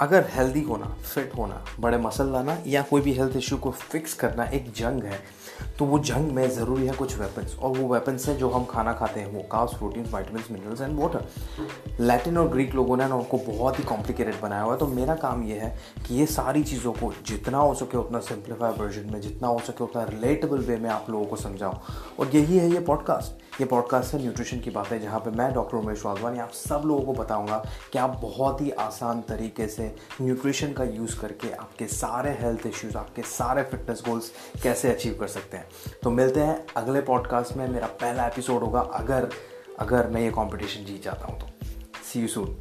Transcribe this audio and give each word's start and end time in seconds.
अगर 0.00 0.26
हेल्दी 0.30 0.60
होना 0.62 0.86
फिट 1.04 1.32
होना, 1.36 1.64
बड़े 1.80 1.98
मसल 1.98 2.32
लाना 2.32 2.56
या 2.66 2.82
कोई 2.82 3.00
भी 3.00 3.12
हेल्थ 3.12 3.36
इश्यू 3.36 3.58
को 3.58 3.70
फिक्स 3.70 4.14
करना 4.14 4.44
एक 4.46 4.72
जंग 4.76 5.02
है 5.02 5.20
तो 5.78 5.84
वो 5.84 5.98
जंग 5.98 6.30
में 6.32 6.48
ज़रूरी 6.50 6.86
है 6.86 6.92
कुछ 6.92 7.16
वेपन्स 7.18 7.56
और 7.58 7.76
वो 7.78 7.88
वेपन्स 7.88 8.28
हैं 8.28 8.36
जो 8.38 8.48
हम 8.50 8.64
खाना 8.64 8.92
खाते 8.92 9.20
हैं, 9.20 9.32
वो 9.32 9.42
carbs 9.42 9.74
protein 9.74 10.04
vitamin 10.10 10.44
minerals 10.50 10.80
and 10.80 10.98
water 10.98 12.00
Latin 12.00 12.38
और 12.38 12.48
ग्रीक 12.48 12.74
लोगों 12.74 12.96
ने 12.96 13.06
ना 13.08 13.14
उनको 13.14 13.38
बहुत 13.46 13.78
ही 13.78 13.84
कॉम्प्लिकेटेड 13.84 14.40
बनाया 14.42 14.62
हुआ 14.62 14.72
है। 14.72 14.78
तो 14.78 14.86
मेरा 14.86 15.14
काम 15.14 15.42
ये 15.44 15.58
है 15.58 15.76
कि 16.06 16.14
ये 16.14 16.26
सारी 16.26 16.62
चीज़ों 16.64 16.92
को 16.92 17.12
जितना 17.26 17.58
हो 17.58 17.74
सके 17.74 17.98
उतना 17.98 18.20
सिंप्लीफाई 18.20 18.72
वर्जन 18.78 19.12
में, 19.12 19.20
जितना 19.20 19.48
हो 19.48 19.58
सके 19.58 19.84
उतना 19.84 20.02
रिलेटेबल 20.04 20.58
वे 20.58 20.76
में 20.76 20.90
आप 20.90 21.10
लोगों 21.10 21.26
को 21.26 21.36
समझाऊँ। 21.36 21.80
और 22.18 22.36
यही 22.36 22.58
है 22.58 22.70
ये 22.70 22.80
पॉडकास्ट 22.80 23.45
ये 23.60 23.66
पॉडकास्ट 23.66 24.14
है 24.14 24.20
न्यूट्रिशन 24.20 24.60
की 24.60 24.70
बातें 24.70 25.00
जहाँ 25.00 25.20
पे 25.20 25.30
मैं 25.30 25.52
डॉक्टर 25.54 25.76
उमेश 25.76 26.04
वाधवानी 26.04 26.38
आप 26.38 26.50
सब 26.50 26.82
लोगों 26.86 27.04
को 27.04 27.12
बताऊँगा 27.12 27.58
कि 27.92 27.98
आप 27.98 28.18
बहुत 28.22 28.60
ही 28.60 28.70
आसान 28.70 29.20
तरीके 29.20 29.66
से 29.68 29.96
न्यूट्रिशन 30.20 30.72
का 30.72 30.84
यूज़ 30.84 31.18
करके 31.20 31.52
आपके 31.52 31.86
सारे 31.86 32.30
हेल्थ 32.30 32.66
इश्यूज़ 32.66 32.96
आपके 32.96 33.22
सारे 33.22 33.62
फिटनेस 33.62 34.02
गोल्स 34.08 34.30
कैसे 34.62 34.92
अचीव 34.92 35.16
कर 35.20 35.26
सकते 35.26 35.56
हैं। 35.56 35.68
तो 36.02 36.10
मिलते 36.10 36.40
हैं 36.40 36.66
अगले 36.76 37.00
पॉडकास्ट 37.00 37.56
में, 37.56 37.68
मेरा 37.68 37.86
पहला 37.86 38.26
एपिसोड 38.26 38.62
होगा 38.62 38.80
अगर 38.80 39.30
अगर 39.78 40.06
मैं 40.06 40.20
ये 40.20 40.30
कॉम्पिटिशन 40.30 40.84
जीत 40.84 41.02
जाता 41.02 41.26
हूँ 41.26 41.40
तो। 41.40 41.46
सी 42.12 42.20
यू 42.20 42.28
सून 42.28 42.56